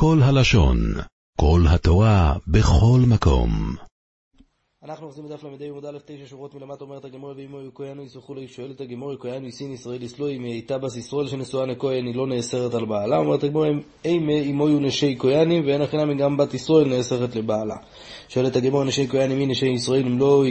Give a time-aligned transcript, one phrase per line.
[0.00, 0.78] כל הלשון,
[1.40, 3.50] כל התורה, בכל מקום.
[4.84, 8.48] אנחנו עושים בדף ל"ה עמוד א' תשע שורות מלמטה אומרת הגמור ואמו יכהנו יסלחו לו
[8.48, 12.74] שואלת הגמור יכהנו יסין ישראל יסלו אם הייתה בס ישראל שנשואה לכהן היא לא נאסרת
[12.74, 13.18] על בעלה?
[13.18, 13.64] אומרת הגמור
[14.04, 17.76] אימה אמו יהיו נשי כהנים ואין הכי גם בת ישראל נאסרת לבעלה.
[18.28, 20.06] שואלת הגמור נשי כהנים מי נשי ישראל?
[20.06, 20.44] אם לא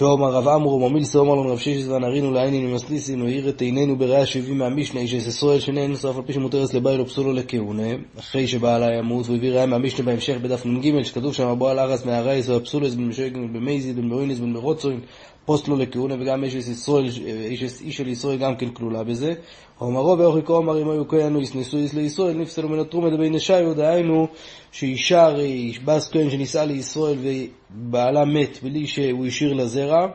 [0.00, 4.26] ואומר רב עמרו ממילסה אומר לנו רב שישס ונרינו לעינינו ממסליסין והאיר את עינינו בראיה
[4.26, 7.88] שהביא מהמשנה איש ישראל שנהן נשרף על פי שמותרס לבייל ופסולו לכהונה.
[8.18, 12.94] אחרי שבעלה ימות והביא ראיה מהמשנה בהמשך בדף נ"ג שכתוב שם בועל ארז מהרייס והפסולס
[12.94, 15.00] בן משויק בן במייזי בן מאוינס בן מרוצוין
[15.48, 17.04] פוסט לו לכהונה וגם איש ישראל,
[17.50, 19.34] איש, של ישראל גם כן כלולה בזה.
[19.80, 23.74] אומרו ואוכי כה אמר אם היו כהנו יסנסו יש לישראל נפסלו מן התרומה דבי נשיו
[23.74, 24.26] דהיינו
[24.72, 30.06] שאישה הרי בס כהן שנישאה לישראל ובעלה מת בלי שהוא השאיר לה זרע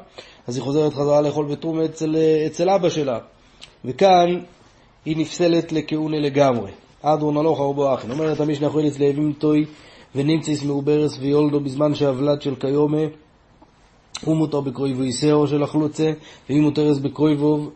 [0.48, 2.16] אז היא חוזרת חזרה לאכול בתרומה אצל,
[2.48, 3.20] אצל אבא שלה
[3.86, 4.40] וכאן
[5.06, 6.72] היא נפסלת לכהונה לגמרי.
[7.02, 8.12] אדרון הלוך ארבו אחין.
[8.12, 9.66] אומרת המשנה חולץ לאבים טוי
[10.16, 13.02] ונמציס מעוברס ויולדו בזמן שהוולד של כיומה
[14.26, 16.12] הוא מותר בקרויבו איסאו של החלוצה,
[16.50, 17.70] והיא מותרס בקרויבו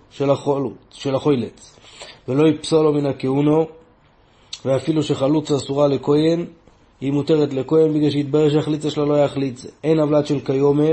[0.92, 1.76] של החוילץ.
[2.28, 3.66] ולא יפסולו מן הכהונו,
[4.66, 6.46] ואפילו שחלוצה אסורה לכהן,
[7.02, 9.66] היא מותרת לכהן בגלל שהתברר שהחליצה שלה לא יחליץ.
[9.84, 10.90] אין עוולת של כיומה,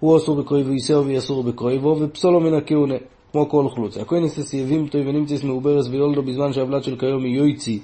[0.00, 2.94] הוא אסור בקרויבו איסאו והיא אסור בקרויבו, ופסולו מן הכהונה,
[3.32, 4.00] כמו כל חלוצה.
[4.00, 7.80] הכהן יסס יבים טוי ונמצס מעוברס ויולדו בזמן שהעוולת של כיום היא יויצי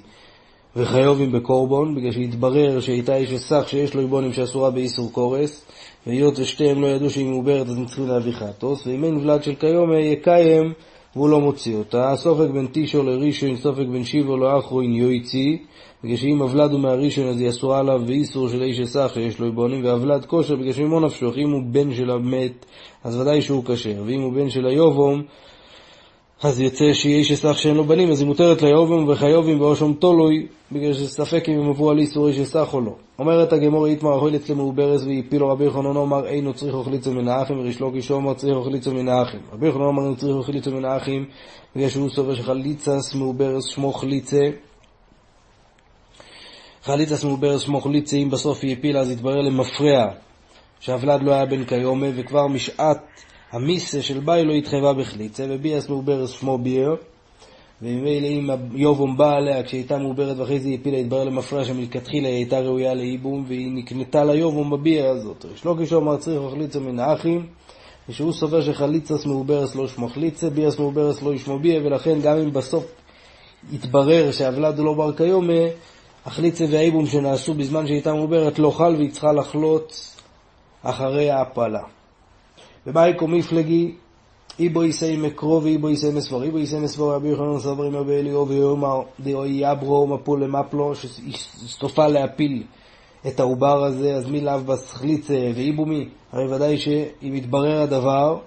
[0.75, 5.65] וחיובים בקורבון, בגלל שהתברר שהייתה איש הסך שיש לו איבונים שאסורה באיסור קורס,
[6.07, 9.55] והיות ושתיהם לא ידעו שהיא מעוברת אז הם צריכים להביא חטוס, ואם אין ולד של
[9.55, 10.73] כיום יקיים
[11.15, 12.15] והוא לא מוציא אותה.
[12.15, 15.57] סופק בין טישו לראשון, סופק בין שיבו לאחרון יויצי,
[16.03, 19.45] בגלל שאם הוולד הוא מהראשון אז היא אסורה עליו ואיסור של איש אסך שיש לו
[19.45, 22.65] איבונים, והוולד כושר בגלל שממו נפשו, אם הוא בן של המת
[23.03, 25.23] אז ודאי שהוא כשר, ואם הוא בן של היובום
[26.43, 30.93] אז יוצא איש אסך שאין לו בנים, אז היא מותרת ליובם וחיובים ואושם תולוי, בגלל
[30.93, 32.95] שספק אם הם עברו על איסור איש אסך או לא.
[33.19, 37.11] אומרת הגמור איתמר אצלם ברז והפילו רבי יוחנן אומר אינו צריך אוכליצו
[37.49, 39.39] וריש לוקיש אומר צריך אוכליצו מן האחים.
[39.53, 41.25] רבי יוחנן אומר אינו צריך אוכליצו מן האחים,
[41.75, 44.41] בגלל שהוא סובר שחליצס מעוברס שמו חליצה.
[46.83, 50.07] חליצס מעוברס שמו חליצה, אם בסוף היא הפילה אז יתברר למפרע
[50.79, 52.99] שהוולד לא היה בן כיומה, וכבר משעת
[53.53, 56.95] המיסה של ביי לא התחייבה בחליצה, וביאס מעוברס שמו ביר,
[57.81, 62.35] וממילא אם יובום בא עליה כשהייתה מעוברת ואחרי זה היא הפילה, התברר למפרע שמלכתחילה היא
[62.35, 65.45] הייתה ראויה לייבום, והיא נקנתה ליובום בביר הזאת.
[65.55, 67.45] יש לו כשהוא אמר צריך חליצה מן האחים,
[68.09, 72.53] ושהוא סובר שחליצס מעוברס לא שמו חליצה, ביאס מעוברס לא ישמו ביר, ולכן גם אם
[72.53, 72.85] בסוף
[73.71, 75.63] יתברר שהוולד הוא לא בר כיומה,
[76.25, 79.93] החליצה והייבום שנעשו בזמן שהייתה מעוברת לא חל והיא צריכה לחלוט
[80.83, 81.83] אחרי ההפלה.
[82.87, 83.95] ובאיקו מפלגי,
[84.59, 86.43] איבו יסי מקרו ואיבו יסי מסבור.
[86.43, 92.63] איבו יסי מסבור רבי יוחנן סברים רבי אליהו ויאמר דאוי יברו מפול למפלו, שסופה להפיל
[93.27, 96.09] את העובר הזה, אז מי לאו בסחליצה ואיבו מי?
[96.31, 98.37] הרי ודאי שאם יתברר הדבר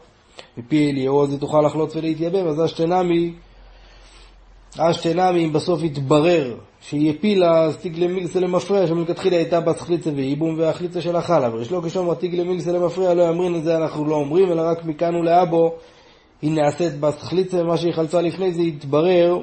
[0.56, 3.32] מפי אליהו, אז היא תוכל לחלוץ ולהתייבם, אז אשתנמי
[4.78, 6.56] אשתנמי, אם בסוף יתברר
[6.88, 11.54] שהיא הפילה, אז תיגלה מילסה למפרע, שמלכתחילה הייתה בת חליצה ואיבום, והחליצה שלה חלה.
[11.54, 14.84] וריש לא כשאומר תיגלה מילסה למפרע, לא יאמרין את זה אנחנו לא אומרים, אלא רק
[14.84, 15.74] מכאן ולאבו
[16.42, 19.38] היא נעשית בת חליצה, ומה שהיא חלצה לפני זה יתברר,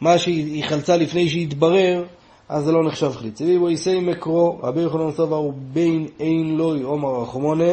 [0.00, 2.04] מה שהיא חלצה לפני שהתברר,
[2.48, 3.44] אז זה לא נחשב חליצה.
[3.44, 7.72] ואיבו יישאי מקרו, רבי יוחנן סובר הוא בין אין לוי עומר רחמונה,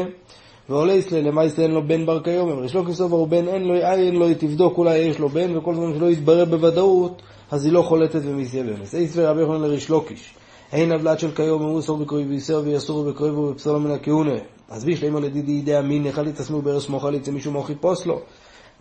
[0.70, 3.76] ועולה יסלה למעשה אין לו בן בר כיום, יש לו כסובר הוא בן אין לו,
[3.76, 7.22] אין לו, תבדוק אולי יש לו בן, וכל זמן שלא יתברר בוודאות,
[7.54, 8.94] אז היא לא חולטת ומסייבמת.
[8.94, 10.34] אייס ורבי יוחנן לריש לוקיש,
[10.72, 14.36] אין הבלת של כיום, הוא אסור בקרוי ויסר ויסור בקרוי ובפסולו מן הכהונה.
[14.70, 18.20] אז בישלימו לדידי ידי אמין, חליץ עצמו ברס מו חליץ, מישהו מוכי פוסלו.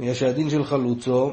[0.00, 1.30] בגלל שהדין של חלוצו,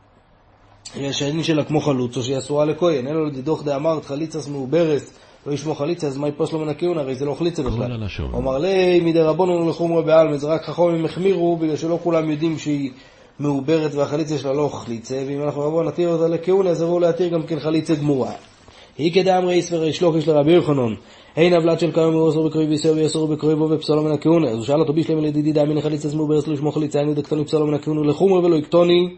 [0.96, 5.18] בגלל שהדין שלה כמו חלוצו, שהיא אסורה לכהן, אין לו לדידוך דאמרת חליץ עצמו ברס,
[5.46, 7.00] לא ישמו חליצה, אז מה יפוס לו מן הכהונה?
[7.00, 7.92] הרי זה לא חליצה בכלל.
[8.32, 12.90] אומר לי, מדי רבונו לחומרה בעלמא, זה רק חכמים החמירו, בגלל שלא כולם יודעים שהיא
[13.40, 17.42] מעוברת והחליצה שלה לא חליצה, ואם אנחנו רבו נתיר אותה לכהונה, אז יבואו להתיר גם
[17.42, 18.32] כן חליצה גמורה.
[18.98, 20.94] היא כדאמרי איסבר יש לוקיש לרבי יוחנן,
[21.36, 24.48] אין הבלת של כיום ואוסר בקרוי ויסר ויסר בקרוי בו ופסולו מן הכהונה.
[24.48, 27.66] אז הוא שאל אותו בישלם לדידי דאמין לחליצה מעוברת לא ישמו חליצה, אין דקטוני פסולו
[27.66, 29.08] מן הכהונה לחומרה ולא יקטוני,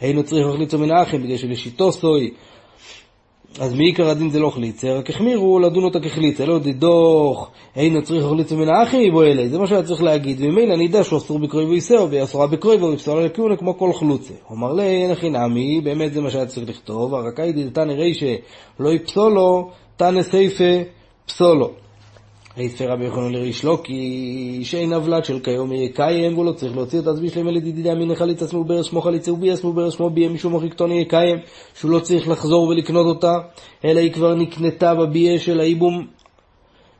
[0.00, 2.30] היינו צריך חליצה מן האחים, בגלל שלשיטו סוי
[3.60, 8.24] אז מעיקר הדין זה לא חליצה, רק החמירו לדון אותה כחליצה, לא דדוך, אין צריך
[8.24, 11.38] חליצה מן האחים יבוא אלי, זה מה שהיה צריך להגיד, וממילא אני יודע שהוא אסור
[11.38, 14.34] בקרוי ויסר, והיא אסורה בקרוי ויפסולה לכהונה כמו כל חלוצה.
[14.48, 18.34] הוא אמר לי, אין הכי נמי, באמת זה מה שהיה צריך לכתוב, הרקאי דתנא רישא
[18.80, 20.82] לא יפסולו, תנא סייפה
[21.26, 21.81] פסולו.
[22.56, 26.98] היתפי רבי יוחנן לריש לא כי שאין עוולת של כיום יקיים והוא לא צריך להוציא
[26.98, 30.10] את עצמי שלהם אלה דידי אמינא חליצה שמו ברס שמו חליצה וביאס שמו ברס שמו
[30.10, 31.38] ביה משום מוחיקתון יקיים
[31.74, 33.32] שהוא לא צריך לחזור ולקנות אותה
[33.84, 36.06] אלא היא כבר נקנתה בביה של האיבום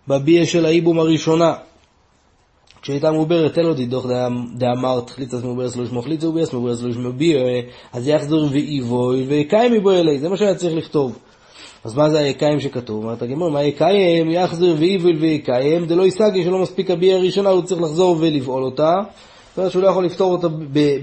[0.08, 1.54] בביה של האיבום הראשונה
[2.82, 4.06] כשהייתה מעוברת, תן לו תדוך
[4.54, 7.40] דאמר תחליט עצמו ברס לא ישמוך ליצה וביאס מעוברס לא ישמוך ביה
[7.92, 11.18] אז יחזור ואיבוי ויקיים מבו אלי זה מה שהיה צריך לכתוב
[11.84, 13.04] אז מה זה היקיים שכתוב?
[13.04, 14.30] אומרת הגמור, מה יקיים?
[14.30, 18.92] יחזר ואיבל ויקיים, דלא יסגי שלא מספיק הביאה הראשונה, הוא צריך לחזור ולבעול אותה.
[19.48, 20.48] זאת אומרת שהוא לא יכול לפתור אותה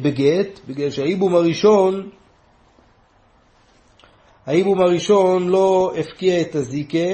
[0.01, 2.09] בגט, בגלל שהאיבום הראשון,
[4.45, 7.09] האיבום הראשון לא הפקיע את הזיקה,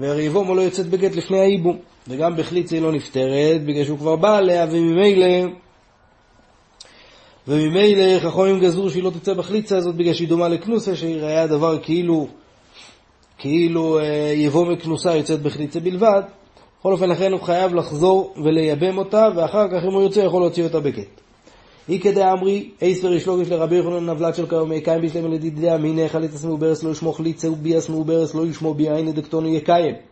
[0.00, 1.78] והרי יבומו לא יוצאת בגט לפני האיבום.
[2.08, 5.26] וגם בחליצה היא לא נפטרת, בגלל שהוא כבר בא עליה, וממילא
[7.48, 10.92] וממילא חכמים גזרו שהיא לא תצא בחליצה הזאת בגלל שהיא דומה לכנוסה,
[11.22, 12.28] היה דבר כאילו,
[13.38, 16.22] כאילו אה, יבוא מכנוסה יוצאת בחליצה בלבד.
[16.80, 20.64] בכל אופן, לכן הוא חייב לחזור ולייבם אותה, ואחר כך אם הוא יוצא יכול להוציא
[20.64, 21.20] אותה בקט.
[21.88, 26.46] אי כדי אמרי, אייסר ישלוגיש לרבי יוחנן נבלת של כיום קיים בשלם לדידיה, מיני חליצה
[26.46, 30.09] מעוברס לא ישמוך ליצה וביאס מעוברס לא ישמו ביין דקטונו יקיים.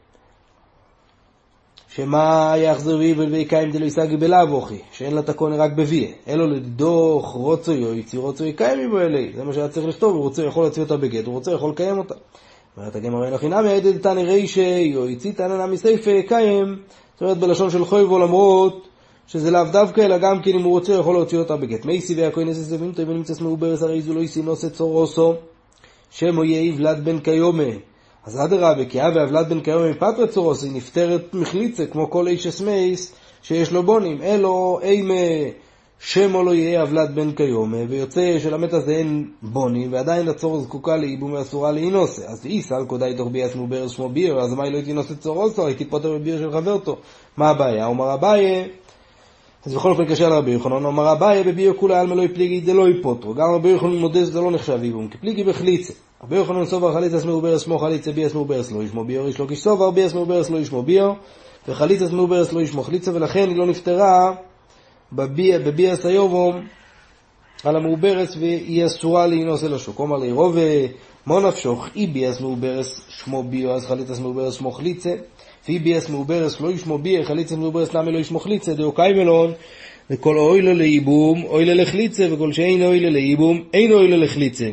[1.98, 7.26] שמה יחזר ויבל ויקיים דלו ישגי בלאו אוכי, שאין לה תקונה רק בביה, אלו לדוך
[7.32, 10.82] רוצו יויצי רוצו יקיים מבו אלי, זה מה שהיה צריך לכתוב, הוא רוצה יכול להוציא
[10.82, 12.14] אותה בגט, הוא רוצה יכול לקיים אותה.
[12.76, 16.76] אומרת הגמרא אין הכי נמי עדד תנא רישי יויצי תנא נמי סייפה יקיים,
[17.14, 18.88] זאת אומרת בלשון של חויבו למרות
[19.26, 21.84] שזה לאו דווקא, אלא גם כן אם הוא רוצה יכול להוציא אותה בגט.
[21.84, 25.34] מי סיבי הכהן איזה סביבים טובים נמצא מעוברס הרי זו לא יסינוס את צורוסו,
[26.10, 27.72] שמו יהיה יבלד בן קיומה.
[28.28, 32.46] אז אדרבה, כי אבי אבלת בן כיום מפטרי צורוס, היא נפטרת מחליצה, כמו כל איש
[32.46, 34.22] אסמייס שיש לו בונים.
[34.22, 35.14] אלו אימה
[36.00, 41.32] שמו לא יהיה אבלת בן כיום, ויוצא שלמת הזה אין בונים, ועדיין הצור זקוקה לאיבום
[41.32, 42.22] ואסורה לאינוסה.
[42.26, 45.76] אז איסל קודאי תוך ביאס מובר שמו ביר, אז מה היא לא תינוסה צורוסו, היא
[45.76, 46.96] תתפוטר בביר של חברתו.
[47.36, 47.86] מה הבעיה?
[47.86, 48.68] אומר אביי,
[49.66, 53.34] אז בכל אופן קשה לרבי יוחנן, אומר אביי בביר כולי עלמא לא יפליגי דלא יפוטרו.
[53.34, 55.92] גם רבי יוחנן מודה שזה לא נחשב איבום, כי פליגי בחליצה.
[56.22, 59.90] רבי יוחנן סובר חליצה מעוברס שמו חליצה ביאס מעוברס לא ישמו ביור, יש לו כשסובר
[59.90, 61.14] ביאס מעוברס לא ישמו ביור,
[61.68, 64.34] וחליצה מעוברס לא ישמו חליצה, ולכן היא לא נפטרה
[65.12, 66.66] בביאס היובום
[67.64, 69.98] על המעוברס והיא אסורה להינוס אל השוק.
[69.98, 70.56] אומר לי רוב
[71.26, 75.14] מו נפשוך, אי ביאס מעוברס שמו ביו, אז חליצה מעוברס שמו חליצה,
[75.68, 79.52] ואי ביאס מעוברס לא ישמו ביה, חליצה מעוברס למה לא ישמו חליצה, דאו קיימלון,
[80.10, 84.16] וכל אוי לו לאיבום, אוי לו לחליצה, וכל שאין אוי לו לאיבום, אין אוי לו
[84.16, 84.70] לחליצה.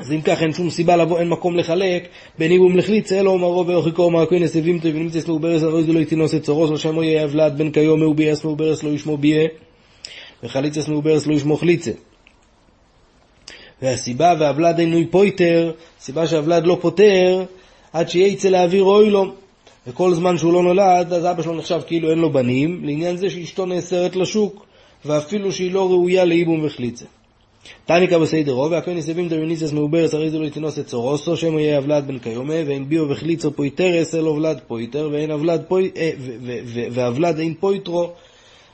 [0.00, 2.08] אז אם כך אין שום סיבה לבוא, אין מקום לחלק
[2.38, 6.34] בין איבום לחליצה, אלא אומרו ואוכיקו אומר כהנס אבימתו ונמצא מעוברס הרי זו לא יתינוס
[6.34, 9.48] את צורוס, ושמו יהיה אבלד בן כיום מעובייס מעוברס לא ישמו ביה,
[10.42, 11.90] וחליצס מעוברס לא ישמו חליצה.
[13.82, 17.44] והסיבה ואבלד אינו פויטר, סיבה שאבלד לא פוטר,
[17.92, 19.32] עד שיצא להעביר אוי לו.
[19.86, 23.30] וכל זמן שהוא לא נולד, אז אבא שלו נחשב כאילו אין לו בנים, לעניין זה
[23.30, 24.66] שאשתו נאסרת לשוק,
[25.04, 27.06] ואפילו שהיא לא ראויה לאיבום וחליצה.
[27.84, 32.04] תניקה בסיידרו, והכהן יסבים דרניסס מעוברס, הרי זה לא יתינוס את צורוסו, שמו יהיה אבלד
[32.06, 35.90] בן קיומה, ואין ביו וחליצו פויטרס, אלא אבלד פויטר, ואין אבלד פוי,
[36.90, 38.10] ואבלד אין פויטרו,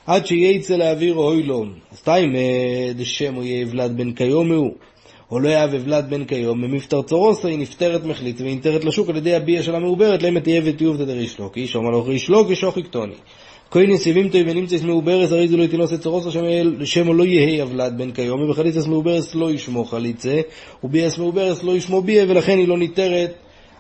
[0.07, 1.65] עד שייצא להעביר אוי לו.
[1.93, 4.73] אז תיים אה, דשמו יהיה אבלד בן קיומה הוא.
[5.31, 9.17] או לא יאהב אבלד בן כיום, ממפטר צורוסו היא נפטרת מחליט והיא נפטרת לשוק על
[9.17, 12.49] ידי הביאה של המעוברת, למה תהיה ותיוב תדריש לו, כי איש אומר לו ריש לו
[12.49, 13.15] כשוך יקטוני.
[13.71, 16.31] כהן סיבים טוי ונמצא מעוברס, הרי זה לא יתינוס את צורוסו,
[16.85, 20.41] שמו לא יהי אבלד בן כיום, ובחליצס מעוברס לא ישמו חליצה,
[20.85, 23.35] וביאס מעוברס לא ישמו ביה, ולכן היא לא ניתרת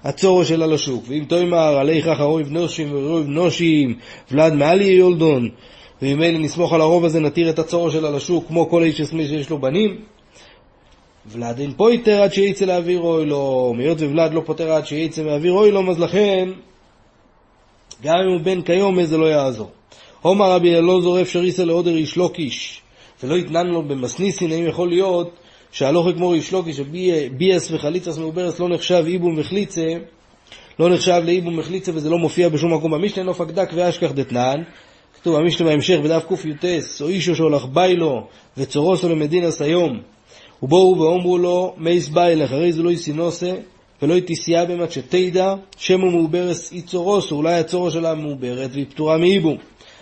[0.04, 1.04] הצורו שלה לשוק.
[1.08, 3.94] ואם תאמר עלי ככה אויב נושים ואויב נושים,
[4.30, 5.48] ולד מעלי יולדון,
[6.02, 9.50] וממילא נסמוך על הרוב הזה, נתיר את הצורו שלה לשוק, כמו כל איש אסמי שיש
[9.50, 9.96] לו בנים,
[11.26, 15.90] ולד אין פויטר עד שיצא לאוויר אוילום, היות וולד לא פוטר עד שיצא מאוויר אוילום,
[15.90, 16.48] אז לכן,
[18.02, 19.70] גם אם הוא בן כיום, זה לא יעזור.
[20.22, 22.82] עומר רבי אלעזר אפשר איסא לעודר איש לוקיש,
[23.22, 25.30] ולא יתנן לו במסניסין, האם יכול להיות
[25.72, 26.80] שהלוך כמו איש לוקיש,
[27.36, 29.86] ביאס וחליצס מעוברס לא נחשב איבום וחליצה,
[30.78, 34.62] לא נחשב לאיבום וחליצה וזה לא מופיע בשום מקום במשנה, נוף הקדק ואשכח דתנן.
[35.14, 36.64] כתוב במשנה בהמשך בדף קי"ט,
[37.00, 38.26] או אישו שהולך ביילו
[38.56, 40.00] וצורוסו למדינס היום,
[40.62, 43.54] ובואו ואומרו לו, מייס ביילך, הרי זה לא יסינוסה,
[44.02, 49.56] ולא יתיסיה במת שתדע, שמו מעוברס איצורוסו, אולי הצורו שלה מעוברת והיא פטורה מאיבום.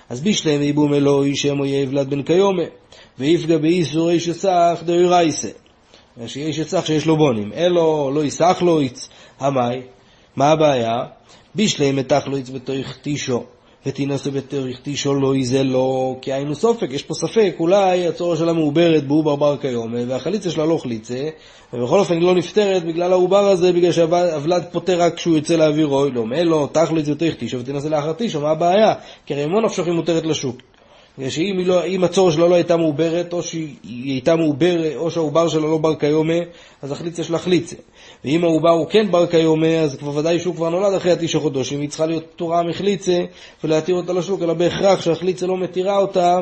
[0.09, 2.63] אז בישלם איבום אלוהי שמו יבלד בן קיומה,
[3.19, 5.49] ויפגע באיסור איש אסך דאי רייסה.
[6.27, 7.53] שיש אסך שיש לו בונים.
[7.53, 9.09] אלו לא יסח לו איץ,
[9.41, 9.81] המאי,
[10.37, 11.05] מה הבעיה?
[11.55, 13.45] בישלם מתח לו איץ בתוך תישו,
[13.87, 19.07] ותינשא בתריכתישו לא יזה לא, כי היינו סופק, יש פה ספק, אולי הצורה שלה מעוברת
[19.07, 21.29] בעובר בר כיום, והחליצה שלה לא חליצה,
[21.73, 25.87] ובכל אופן היא לא נפטרת בגלל העובר הזה, בגלל שהוולד פוטר רק כשהוא יוצא לאוויר
[25.87, 28.95] אוי, לא מלו, תכליץ ותריכתישו ותינשא לאחר תישו, מה הבעיה?
[29.27, 30.57] כי הרי אמון נפשך היא מותרת לשוק.
[31.29, 35.79] שאם לא, הצור שלה לא הייתה מעוברת, או שהיא הייתה מעוברת, או שהעובר שלה לא
[35.79, 36.39] בר כיומה,
[36.83, 37.77] אז החליצה שלה חליצה.
[38.25, 41.81] ואם העובר הוא כן בר כיומה, אז כבר ודאי שהוא כבר נולד אחרי התשע חודשים,
[41.81, 43.25] היא צריכה להיות פטורה מחליצה
[43.65, 46.39] ולהתיר אותה לשוק, אלא בהכרח שהחליצה לא מתירה אותה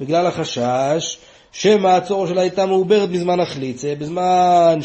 [0.00, 1.18] בגלל החשש
[1.52, 4.78] שמא הצור שלה הייתה מעוברת בזמן החליצה, בזמן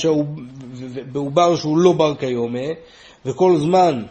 [1.11, 2.67] בעובר שהוא לא בר כיומה,
[3.25, 4.03] וכל זמן,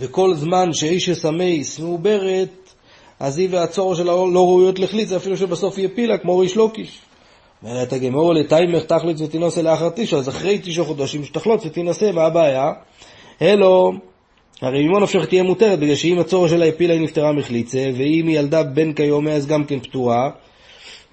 [0.00, 2.63] וכל זמן שאיש אסמייס מעוברת,
[3.20, 6.98] היא והצור שלה לא ראויות לחליצה, אפילו שבסוף היא הפילה, כמו ריש לוקיש.
[7.62, 12.72] אומרת הגמור לתיימך תחליץ ותינשא לאחר תשע, אז אחרי תשע חודשים שתחלוץ ותינשא, מה הבעיה?
[13.42, 13.92] אלו,
[14.62, 18.38] הרי ממו נפשך תהיה מותרת, בגלל שאם הצור שלה הפילה היא נפטרה מחליצה, ואם היא
[18.38, 20.30] ילדה בן כיום אז גם כן פטורה,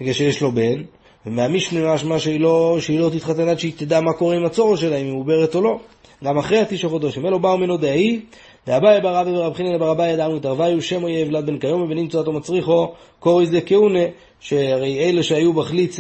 [0.02, 0.84] בגלל שיש לו בן,
[1.26, 4.96] ומהמשנה משמע שהיא לא, שהיא לא תתחתן עד שהיא תדע מה קורה עם הצור שלה,
[4.96, 5.80] אם היא מעוברת או לא.
[6.24, 7.26] גם אחרי התשע חודשים.
[7.26, 8.20] אלו באו ממנו דאי,
[8.68, 11.82] ואביי בר רבי ורב חינן בר אביי ידענו את הרוויו, שמו יהיה ולד בן כיום,
[11.82, 14.04] ונמצא אותו מצריכו, קוריס דכהונה,
[14.40, 16.00] שהרי אלה שהיו בחליץ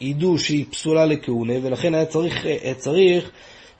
[0.00, 3.30] ידעו שהיא פסולה לכהונה, ולכן היה צריך, היה צריך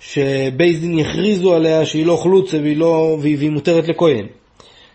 [0.01, 4.27] שבייס דין יכריזו עליה שהיא לא חלוצה והיא, לא, והיא מותרת לכהן.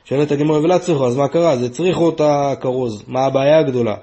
[0.05, 1.57] שואלת הגמור ולא צריכו, אז מה קרה?
[1.57, 3.03] זה צריכו אותה כרוז.
[3.07, 3.95] מה הבעיה הגדולה?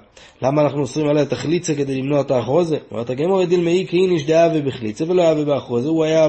[0.42, 2.76] למה אנחנו אוסרים עליה את החליצה כדי למנוע את האחרוזה?
[2.90, 5.88] אומרת הגמור ידיל מאי כי איניש דאבה בחליצה ולא היה באחרוזה.
[5.88, 6.28] הוא היה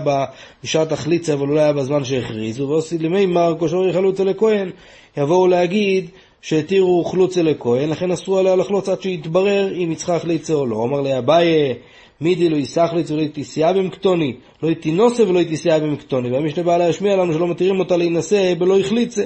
[0.64, 4.70] בשעת החליצה אבל הוא לא היה בזמן שהכריזו, ועושי למי מר כושורי חלוצה לכהן.
[5.18, 6.10] יבואו להגיד
[6.42, 10.84] שהתירו חלוצה לכהן, לכן אסרו עליה לחלוץ עד שיתברר אם היא צריכה חליצה או לא.
[10.84, 11.74] אמר לאביי
[12.22, 16.32] מידי לא יסחליץ ולא יתיסיה במקטוני, לא יתינוסה ולא יתיסיה במקטוני.
[16.32, 19.24] והמשנה בא להשמיע לנו שלא מתירים אותה להינשא בלא יחליצה.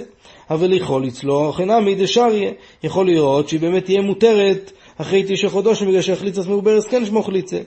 [0.50, 2.52] אבל יכול לצלוח, חינמי דשאריה,
[2.84, 7.60] יכול לראות שהיא באמת תהיה מותרת אחרי תשע חודשים, בגלל שהחליצה מעוברס כן שמו חליצה.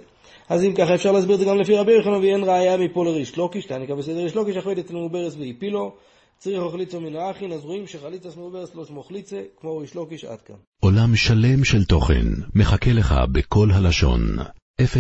[0.48, 3.36] אז אם ככה אפשר להסביר את זה גם לפי רבי יוחנן, ואין ראיה מפה לריש
[3.36, 5.94] לוקיש, תעניקה בסדר ריש לוקיש, אחרי אצל מעוברס והפילו,
[6.38, 10.40] צריך אוכליצו מן האחין, אז רואים שחליצה מעוברס לא שמו חליצה, כמו ריש לוקיש עד
[10.40, 10.56] כאן.
[10.80, 14.20] עולם שלם של תוכן מחכה לך בכל הלשון,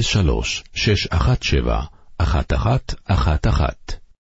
[0.00, 1.82] 03 617
[2.20, 4.07] 1111